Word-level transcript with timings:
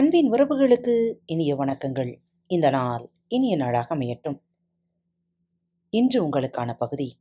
அன்பின் 0.00 0.32
உறவுகளுக்கு 0.32 1.14
இனிய 1.26 1.56
வணக்கங்கள். 1.56 2.20
இந்த 2.46 2.70
நாள் 2.70 3.10
இனிய 3.28 3.56
நாளாக 3.56 3.96
அமையட்டும். 3.96 4.40
இன்று 5.90 6.28
உங்களுக்கான 6.28 6.74
பகுதி 6.76 7.20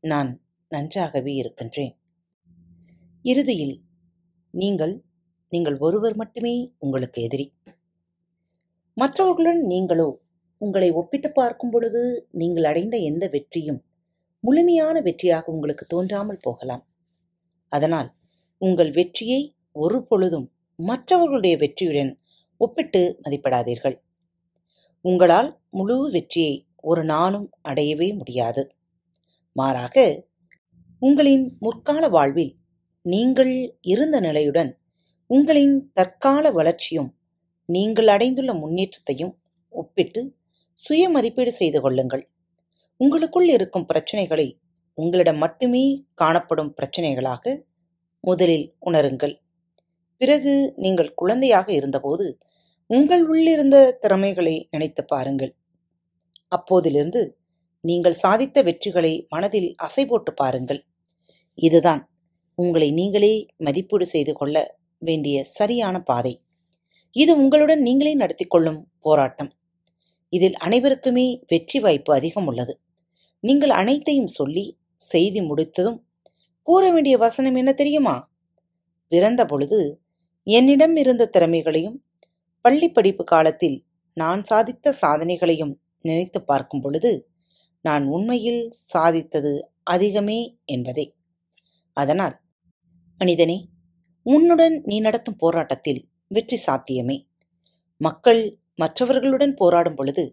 நான் 0.00 0.40
நன்றாகவே 0.68 1.34
இருக்கின்றேன். 1.34 1.96
இறுதியில் 3.22 3.84
நீங்கள் 4.50 5.04
நீங்கள் 5.48 5.78
ஒருவர் 5.78 6.16
மட்டுமே 6.16 6.74
உங்களுக்கு 6.78 7.22
எதிரி. 7.22 7.54
மற்றவர்களுடன் 8.94 9.66
நீங்களோ 9.66 10.22
உங்களை 10.58 10.90
ஒப்பிட்டு 10.92 11.32
பார்க்கும் 11.32 11.70
பொழுது 11.70 12.28
நீங்கள் 12.30 12.64
அடைந்த 12.64 12.96
எந்த 12.96 13.28
வெற்றியும் 13.28 13.84
முழுமையான 14.40 15.00
வெற்றியாக 15.00 15.44
உங்களுக்கு 15.44 15.86
தோன்றாமல் 15.86 16.42
போகலாம். 16.42 16.86
அதனால் 17.68 18.14
உங்கள் 18.58 18.90
வெற்றியை 18.90 19.56
ஒரு 19.72 20.02
பொழுதும் 20.02 20.50
மற்றவர்களுடைய 20.78 21.56
வெற்றியுடன் 21.56 22.18
ஒப்பிட்டு 22.56 23.20
மதிப்பிடாதீர்கள். 23.22 23.96
உங்களால் 25.00 25.60
முழு 25.70 26.10
வெற்றியை 26.10 26.66
ஒரு 26.80 27.04
நாளும் 27.04 27.50
அடையவே 27.62 28.12
முடியாது. 28.14 28.70
மாறாக 29.52 30.24
உங்களின் 30.98 31.56
முற்கால 31.60 32.08
வாழ்வில் 32.08 32.56
நீங்கள் 33.02 33.78
இருந்த 33.80 34.20
நிலையுடன் 34.20 34.78
உங்களின் 35.26 35.90
தற்கால 35.92 36.50
வளர்ச்சியும் 36.50 37.10
நீங்கள் 37.66 38.06
அடைந்துள்ள 38.06 38.54
முன்னேற்றத்தையும் 38.54 39.38
ஒப்பிட்டு 39.68 40.36
சுய 40.72 41.08
மதிப்பீடு 41.08 41.52
செய்து 41.52 41.80
கொள்ளுங்கள். 41.80 42.28
உங்களுக்குள் 42.96 43.48
இருக்கும் 43.48 43.86
பிரச்சனைகளை 43.88 44.58
உங்களிடம் 44.94 45.36
மட்டுமே 45.36 46.04
காணப்படும் 46.14 46.74
பிரச்சனைகளாக 46.76 47.64
முதலில் 48.20 48.74
உணருங்கள். 48.86 49.34
பிறகு 50.20 50.52
நீங்கள் 50.76 51.14
குழந்தையாக 51.14 51.68
இருந்தபோது 51.72 52.26
உங்கள் 52.90 53.24
உள்ளிருந்த 53.26 53.76
திறமைகளை 54.00 54.68
நினைத்து 54.70 55.02
பாருங்கள். 55.04 55.52
அப்போதிலிருந்து 56.52 57.22
நீங்கள் 57.84 58.20
சாதித்த 58.22 58.62
வெற்றிகளை 58.62 59.12
மனதில் 59.28 59.74
அசை 59.86 60.04
போட்டு 60.06 60.32
பாருங்கள். 60.34 60.80
இதுதான் 61.58 62.02
உங்களை 62.58 62.88
நீங்களே 62.90 63.34
மதிப்பீடு 63.56 64.06
செய்து 64.06 64.32
கொள்ள 64.32 64.56
வேண்டிய 64.98 65.36
சரியான 65.44 65.96
பாதை. 66.02 66.34
இது 67.16 67.32
உங்களுடன் 67.36 67.82
நீங்களே 67.82 68.14
நடத்தி 68.14 68.44
கொள்ளும் 68.44 68.80
போராட்டம். 69.00 69.50
இதில் 70.32 70.56
அனைவருக்குமே 70.66 71.26
வெற்றி 71.46 71.78
வாய்ப்பு 71.78 72.10
அதிகம் 72.14 72.46
உள்ளது. 72.46 72.74
நீங்கள் 73.40 73.70
அனைத்தையும் 73.70 74.32
சொல்லி 74.38 74.64
செய்தி 75.10 75.40
முடித்ததும் 75.40 75.98
கூற 76.62 76.82
வேண்டிய 76.90 77.16
வசனம் 77.18 77.54
என்ன 77.54 77.72
தெரியுமா? 77.72 78.16
பிறந்த 79.12 79.42
பொழுது 79.44 79.78
என்னிடம் 80.46 80.94
இருந்த 80.96 81.24
திறமைகளையும் 81.34 81.96
பள்ளி 82.64 82.88
படிப்பு 82.88 83.24
காலத்தில் 83.24 83.76
நான் 84.16 84.42
சாதித்த 84.50 84.92
சாதனைகளையும் 85.02 85.72
நினைத்து 86.04 86.40
பார்க்கும் 86.42 86.82
பொழுது 86.82 87.12
நான் 87.84 88.04
உண்மையில் 88.06 88.62
சாதித்தது 88.92 89.52
அதிகமே 89.90 90.40
என்பதே. 90.66 91.06
அதனால் 91.96 92.34
மனிதனே 93.20 93.58
உன்னுடன் 94.26 94.76
நீ 94.86 94.96
நடத்தும் 95.00 95.40
போராட்டத்தில் 95.42 96.00
வெற்றி 96.30 96.58
சாத்தியமே. 96.58 97.16
மக்கள் 98.00 98.42
மற்றவர்களுடன் 98.78 99.54
போராடும் 99.54 99.96
பொழுது 99.96 100.24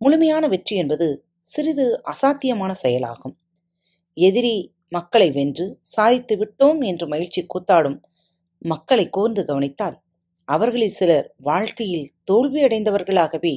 முழுமையான 0.00 0.44
வெற்றி 0.48 0.74
என்பது 0.76 1.08
சிறிது 1.44 1.86
அசாத்தியமான 2.12 2.72
செயலாகும். 2.84 3.34
எதிரி 4.16 4.56
மக்களை 4.88 5.28
வென்று 5.30 5.66
சாதித்து 5.94 6.34
விட்டோம் 6.36 6.80
என்று 6.82 7.06
மகிழ்ச்சி 7.06 7.42
கூத்தாடும் 7.46 7.98
மக்களை 8.62 9.08
கூர்ந்து 9.08 9.44
கவனித்தால் 9.44 9.96
அவர்களில் 10.44 10.96
சிலர் 10.98 11.34
வாழ்க்கையில் 11.38 12.10
தோல்வியடைந்தவர்களாகவே 12.30 13.54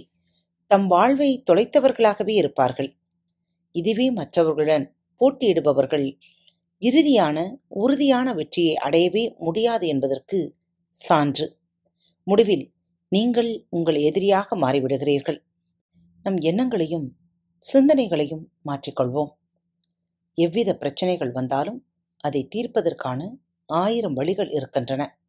தம் 0.72 0.88
வாழ்வை 0.88 1.44
தொலைத்தவர்களாகவே 1.52 2.34
இருப்பார்கள். 2.36 2.90
இதுவே 3.72 4.12
மற்றவர்களுடன் 4.12 4.86
போட்டியிடுபவர்கள் 5.22 6.18
இறுதியான 6.82 7.38
உறுதியான 7.68 8.34
வெற்றியை 8.34 8.76
அடையவே 8.76 9.36
முடியாது 9.38 9.88
என்பதற்கு 9.88 10.40
சான்று. 10.90 11.48
முடிவில் 12.24 12.66
நீங்கள் 13.12 13.66
உங்கள் 13.70 13.96
எதிரியாக 13.96 14.58
மாறிவிடுகிறீர்கள். 14.58 15.40
நம் 16.24 16.38
எண்ணங்களையும் 16.38 17.08
சிந்தனைகளையும் 17.64 18.46
மாற்றிக்கொள்வோம். 18.66 19.32
எவ்வித 20.38 20.70
பிரச்சனைகள் 20.76 21.32
வந்தாலும் 21.32 21.80
அதை 22.18 22.48
தீர்ப்பதற்கான 22.56 23.22
ஆயிரம் 23.66 24.14
வழிகள் 24.14 24.50
இருக்கின்றன. 24.50 25.20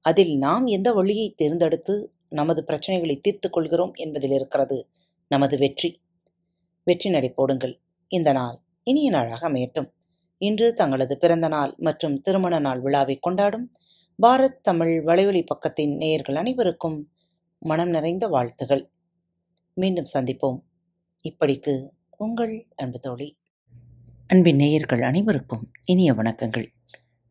அதில் 0.00 0.38
நாம் 0.38 0.66
எந்த 0.66 0.92
வழியை 0.92 1.34
தேர்ந்தெடுத்து 1.36 2.12
நமது 2.28 2.64
பிரச்சனைகளை 2.66 3.20
தீர்த்து 3.20 3.50
கொள்கிறோம் 3.50 3.94
என்பதில் 3.94 4.30
இருக்கிறது 4.30 4.88
நமது 5.28 5.58
வெற்றி. 5.58 6.00
வெற்றி 6.84 7.10
நடை 7.10 7.30
போடுங்கள். 7.30 7.80
இந்த 8.08 8.32
நாள் 8.32 8.58
இனிய 8.82 9.10
நாளாக 9.10 9.48
அமையட்டும். 9.48 9.92
இன்று 10.38 10.74
தங்களது 10.74 11.18
பிறந்த 11.18 11.48
நாள் 11.48 11.74
மற்றும் 11.76 12.20
திருமண 12.20 12.58
நாள் 12.58 12.80
விழாவை 12.80 13.16
கொண்டாடும் 13.16 13.72
பாரத் 14.22 14.62
தமிழ் 14.62 15.02
வலைவழி 15.06 15.46
பக்கத்தின் 15.46 15.96
நேயர்கள் 15.96 16.34
அனைவருக்கும் 16.34 17.08
மனம் 17.58 17.88
நிறைந்த 17.88 18.28
வாழ்த்துகள். 18.28 18.90
மீண்டும் 19.72 20.04
சந்திப்போம். 20.14 20.60
இப்படிக்கு 21.28 21.90
உங்கள் 22.16 22.66
அன்பு 22.76 22.98
தோழி. 22.98 23.36
அன்பின் 24.26 24.56
நேயர்கள் 24.56 25.02
அனைவருக்கும் 25.02 25.70
இனிய 25.84 26.12
வணக்கங்கள். 26.12 26.66